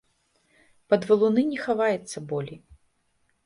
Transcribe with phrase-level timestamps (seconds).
[0.93, 2.59] Пад валуны не хаваецца болей.